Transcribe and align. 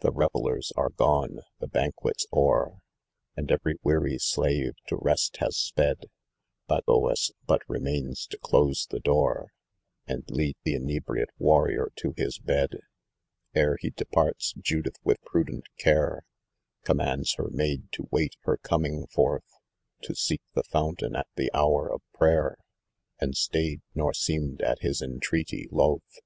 The 0.00 0.10
revellers 0.10 0.72
are 0.74 0.88
gone, 0.90 1.42
the 1.60 1.68
banquet's 1.68 2.26
o'er, 2.32 2.80
And 3.36 3.52
every 3.52 3.76
weary 3.84 4.18
slave 4.18 4.72
to 4.88 4.96
rest 4.96 5.36
has 5.36 5.56
sped; 5.58 6.06
Bagoas 6.68 7.30
but 7.46 7.62
remains 7.68 8.26
to 8.32 8.38
close 8.38 8.84
the 8.86 8.98
door 8.98 9.52
And 10.08 10.24
lead 10.28 10.56
th' 10.64 10.70
inebriate 10.74 11.28
warrior 11.38 11.92
to 11.98 12.14
his 12.16 12.40
bed* 12.40 12.80
Ere 13.54 13.76
he 13.80 13.90
departs, 13.90 14.54
Judith 14.54 14.96
w'uh 15.04 15.22
prudent 15.24 15.66
care, 15.78 16.24
Commands 16.82 17.34
her 17.34 17.48
maid 17.48 17.92
to 17.92 18.08
wait 18.10 18.34
her 18.40 18.56
coining 18.56 19.06
forth, 19.06 19.52
To 20.02 20.16
seek 20.16 20.42
the 20.52 20.64
fountain 20.64 21.14
at 21.14 21.28
the 21.36 21.48
hour 21.54 21.88
of 21.92 22.02
prayer, 22.12 22.56
And 23.20 23.36
stayed; 23.36 23.82
nor 23.94 24.14
seemed, 24.14 24.62
at 24.62 24.80
bis 24.80 25.00
entreaty, 25.00 25.68
loth. 25.70 26.18